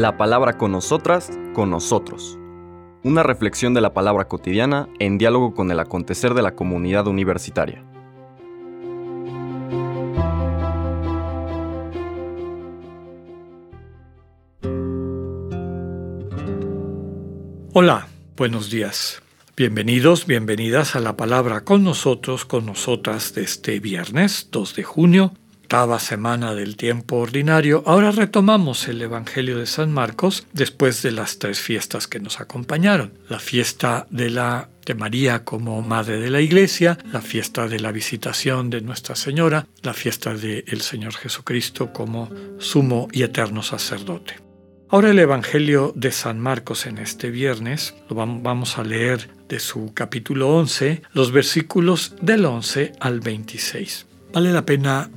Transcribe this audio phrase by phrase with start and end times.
[0.00, 2.38] La palabra con nosotras, con nosotros.
[3.04, 7.84] Una reflexión de la palabra cotidiana en diálogo con el acontecer de la comunidad universitaria.
[17.74, 18.08] Hola,
[18.38, 19.22] buenos días.
[19.54, 25.34] Bienvenidos, bienvenidas a la palabra con nosotros, con nosotras de este viernes 2 de junio
[25.70, 31.38] octava semana del tiempo ordinario, ahora retomamos el Evangelio de San Marcos después de las
[31.38, 33.12] tres fiestas que nos acompañaron.
[33.28, 37.92] La fiesta de la de María como Madre de la Iglesia, la fiesta de la
[37.92, 44.40] visitación de Nuestra Señora, la fiesta del Señor Jesucristo como sumo y eterno sacerdote.
[44.88, 49.94] Ahora el Evangelio de San Marcos en este viernes, lo vamos a leer de su
[49.94, 54.06] capítulo 11, los versículos del 11 al 26.
[54.32, 55.10] Vale la pena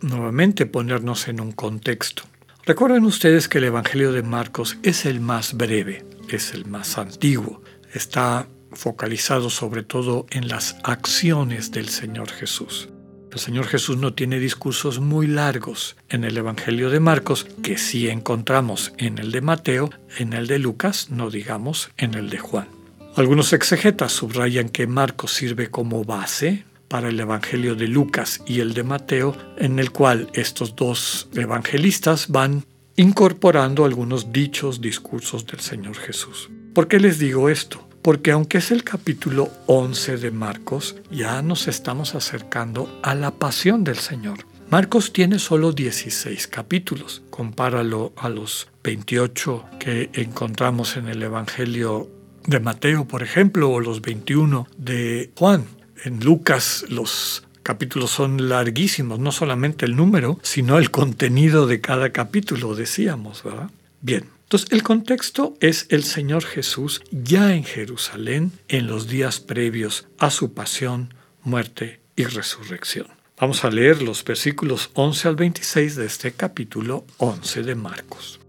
[0.00, 2.24] nuevamente ponernos en un contexto.
[2.64, 7.62] Recuerden ustedes que el Evangelio de Marcos es el más breve, es el más antiguo,
[7.92, 12.88] está focalizado sobre todo en las acciones del Señor Jesús.
[13.32, 18.08] El Señor Jesús no tiene discursos muy largos en el Evangelio de Marcos, que sí
[18.08, 22.68] encontramos en el de Mateo, en el de Lucas, no digamos en el de Juan.
[23.16, 28.74] Algunos exegetas subrayan que Marcos sirve como base para el Evangelio de Lucas y el
[28.74, 35.94] de Mateo, en el cual estos dos evangelistas van incorporando algunos dichos, discursos del Señor
[35.94, 36.50] Jesús.
[36.74, 37.88] ¿Por qué les digo esto?
[38.02, 43.84] Porque aunque es el capítulo 11 de Marcos, ya nos estamos acercando a la pasión
[43.84, 44.38] del Señor.
[44.68, 47.22] Marcos tiene solo 16 capítulos.
[47.30, 52.10] Compáralo a los 28 que encontramos en el Evangelio
[52.46, 55.64] de Mateo, por ejemplo, o los 21 de Juan.
[56.02, 62.10] En Lucas los capítulos son larguísimos, no solamente el número, sino el contenido de cada
[62.10, 63.70] capítulo, decíamos, ¿verdad?
[64.00, 70.06] Bien, entonces el contexto es el Señor Jesús ya en Jerusalén en los días previos
[70.18, 73.08] a su pasión, muerte y resurrección.
[73.38, 78.40] Vamos a leer los versículos 11 al 26 de este capítulo 11 de Marcos.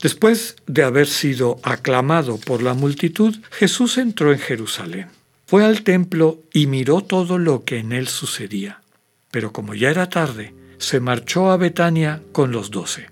[0.00, 5.17] Después de haber sido aclamado por la multitud, Jesús entró en Jerusalén
[5.48, 8.82] fue al templo y miró todo lo que en él sucedía.
[9.30, 13.06] Pero como ya era tarde, se marchó a Betania con los doce.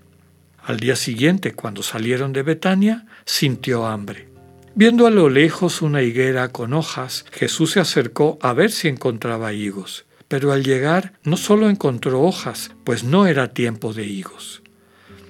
[0.63, 4.29] Al día siguiente, cuando salieron de Betania, sintió hambre.
[4.75, 9.51] Viendo a lo lejos una higuera con hojas, Jesús se acercó a ver si encontraba
[9.53, 10.05] higos.
[10.27, 14.61] Pero al llegar no solo encontró hojas, pues no era tiempo de higos.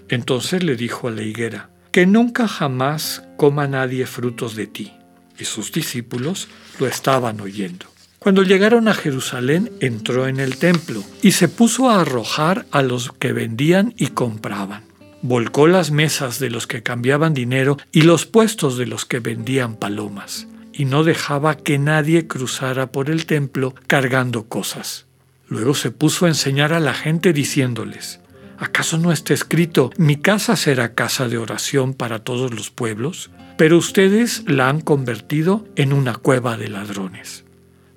[0.09, 4.96] Entonces le dijo a la higuera, que nunca jamás coma nadie frutos de ti
[5.39, 6.47] y sus discípulos
[6.79, 7.85] lo estaban oyendo.
[8.19, 13.11] Cuando llegaron a Jerusalén, entró en el templo y se puso a arrojar a los
[13.11, 14.83] que vendían y compraban.
[15.21, 19.75] Volcó las mesas de los que cambiaban dinero y los puestos de los que vendían
[19.75, 25.05] palomas, y no dejaba que nadie cruzara por el templo cargando cosas.
[25.47, 28.19] Luego se puso a enseñar a la gente diciéndoles,
[28.57, 33.29] ¿acaso no está escrito, mi casa será casa de oración para todos los pueblos?
[33.57, 37.43] pero ustedes la han convertido en una cueva de ladrones.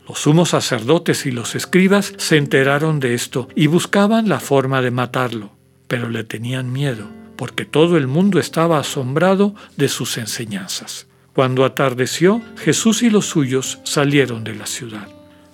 [0.09, 4.91] Los sumos sacerdotes y los escribas se enteraron de esto y buscaban la forma de
[4.91, 5.53] matarlo,
[5.87, 11.07] pero le tenían miedo, porque todo el mundo estaba asombrado de sus enseñanzas.
[11.35, 15.09] Cuando atardeció, Jesús y los suyos salieron de la ciudad.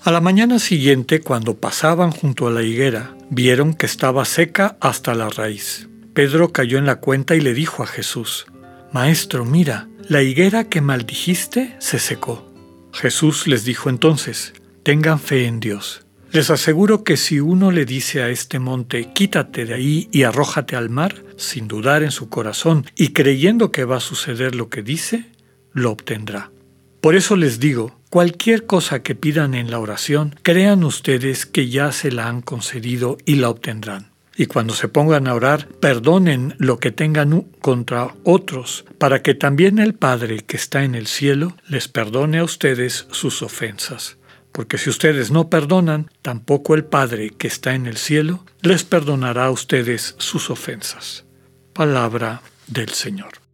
[0.06, 5.16] A la mañana siguiente, cuando pasaban junto a la higuera, vieron que estaba seca hasta
[5.16, 5.88] la raíz.
[6.14, 8.46] Pedro cayó en la cuenta y le dijo a Jesús,
[8.92, 12.48] Maestro, mira, la higuera que maldijiste se secó.
[12.92, 14.52] Jesús les dijo entonces,
[14.84, 16.06] tengan fe en Dios.
[16.30, 20.76] Les aseguro que si uno le dice a este monte, quítate de ahí y arrójate
[20.76, 24.84] al mar, sin dudar en su corazón y creyendo que va a suceder lo que
[24.84, 25.32] dice,
[25.72, 26.52] lo obtendrá.
[27.00, 31.92] Por eso les digo, cualquier cosa que pidan en la oración, crean ustedes que ya
[31.92, 36.78] se la han concedido y la obtendrán y cuando se pongan a orar, perdonen lo
[36.78, 41.88] que tengan contra otros, para que también el Padre que está en el cielo les
[41.88, 44.18] perdone a ustedes sus ofensas.
[44.52, 49.46] Porque si ustedes no perdonan, tampoco el Padre que está en el cielo les perdonará
[49.46, 51.24] a ustedes sus ofensas.
[51.72, 53.45] Palabra del Señor.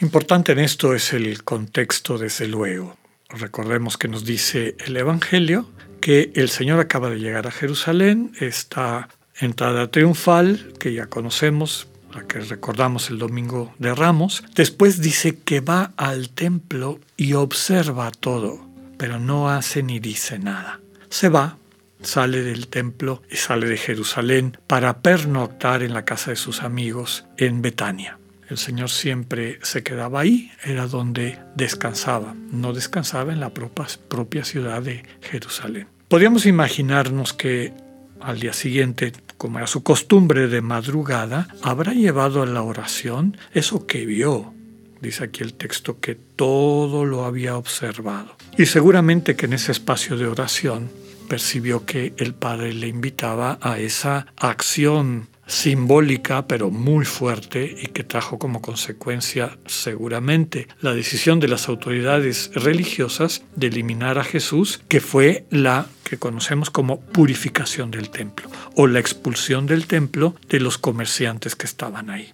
[0.00, 2.96] Importante en esto es el contexto, desde luego.
[3.28, 5.70] Recordemos que nos dice el Evangelio
[6.00, 9.08] que el Señor acaba de llegar a Jerusalén, esta
[9.38, 14.44] entrada triunfal que ya conocemos, la que recordamos el domingo de Ramos.
[14.54, 18.66] Después dice que va al templo y observa todo,
[18.98, 20.80] pero no hace ni dice nada.
[21.08, 21.58] Se va,
[22.02, 27.24] sale del templo y sale de Jerusalén para pernoctar en la casa de sus amigos
[27.36, 28.18] en Betania.
[28.48, 34.82] El Señor siempre se quedaba ahí, era donde descansaba, no descansaba en la propia ciudad
[34.82, 35.86] de Jerusalén.
[36.08, 37.72] Podríamos imaginarnos que
[38.20, 43.86] al día siguiente, como era su costumbre de madrugada, habrá llevado a la oración eso
[43.86, 44.54] que vio.
[45.00, 48.36] Dice aquí el texto que todo lo había observado.
[48.56, 50.90] Y seguramente que en ese espacio de oración
[51.28, 58.04] percibió que el Padre le invitaba a esa acción simbólica pero muy fuerte y que
[58.04, 65.00] trajo como consecuencia seguramente la decisión de las autoridades religiosas de eliminar a Jesús, que
[65.00, 70.78] fue la que conocemos como purificación del templo o la expulsión del templo de los
[70.78, 72.32] comerciantes que estaban ahí.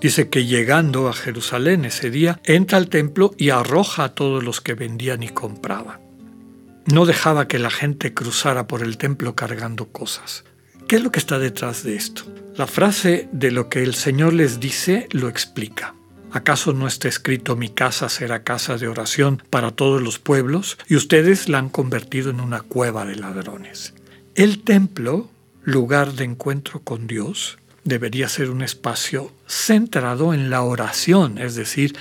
[0.00, 4.62] Dice que llegando a Jerusalén ese día, entra al templo y arroja a todos los
[4.62, 6.00] que vendían y compraban.
[6.86, 10.44] No dejaba que la gente cruzara por el templo cargando cosas.
[10.90, 12.24] ¿Qué es lo que está detrás de esto?
[12.56, 15.94] La frase de lo que el Señor les dice lo explica.
[16.32, 20.96] ¿Acaso no está escrito mi casa será casa de oración para todos los pueblos y
[20.96, 23.94] ustedes la han convertido en una cueva de ladrones?
[24.34, 25.30] El templo,
[25.62, 31.96] lugar de encuentro con Dios, debería ser un espacio centrado en la oración, es decir,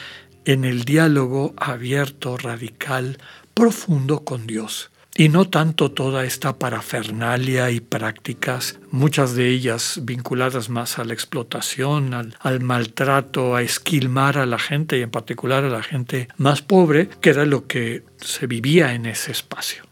[0.45, 3.19] en el diálogo abierto, radical,
[3.53, 4.89] profundo con Dios
[5.19, 11.13] y no tanto toda esta parafernalia y prácticas, muchas de ellas vinculadas más a la
[11.13, 16.61] explotación, al, maltrato, a esquilmar a la gente y en particular a la gente más
[16.61, 19.83] pobre, que era lo que se vivía en ese espacio.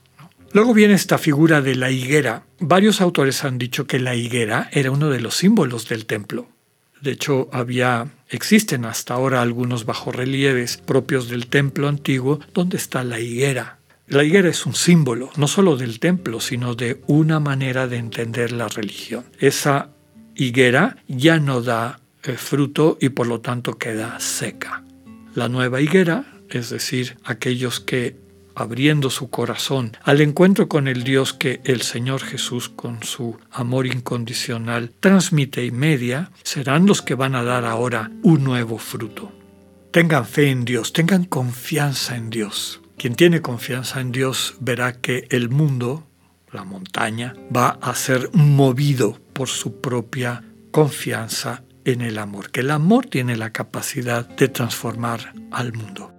[0.53, 2.43] Luego viene esta figura de la higuera.
[2.59, 6.47] Varios autores han dicho que la higuera era uno de los símbolos del templo.
[7.01, 13.19] De hecho, había, existen hasta ahora algunos bajorrelieves propios del templo antiguo donde está la
[13.19, 13.76] higuera
[14.07, 18.53] la higuera es un símbolo, no solo del templo, sino de una manera de entender
[18.53, 19.25] la religión.
[19.39, 19.89] Esa
[20.33, 24.83] higuera ya no da eh, fruto y por lo tanto queda seca.
[25.35, 28.15] La nueva higuera, es decir, aquellos que
[28.55, 33.85] abriendo su corazón al encuentro con el Dios que el Señor Jesús con su amor
[33.85, 39.31] incondicional transmite y media, serán los que van a dar ahora un nuevo fruto.
[39.91, 42.81] Tengan fe en Dios, tengan confianza en Dios.
[42.97, 46.07] Quien tiene confianza en Dios verá que el mundo,
[46.51, 52.71] la montaña, va a ser movido por su propia confianza en el amor, que el
[52.71, 56.11] amor tiene la capacidad de transformar al mundo.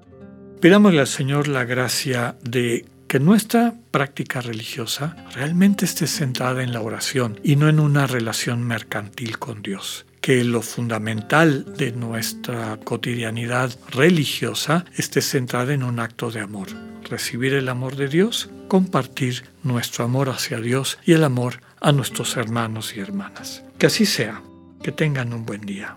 [0.61, 6.81] Pidámosle al Señor la gracia de que nuestra práctica religiosa realmente esté centrada en la
[6.81, 13.71] oración y no en una relación mercantil con Dios que lo fundamental de nuestra cotidianidad
[13.91, 16.69] religiosa esté centrada en un acto de amor.
[17.05, 22.37] Recibir el amor de Dios, compartir nuestro amor hacia Dios y el amor a nuestros
[22.37, 23.65] hermanos y hermanas.
[23.79, 24.43] Que así sea.
[24.83, 25.97] Que tengan un buen día.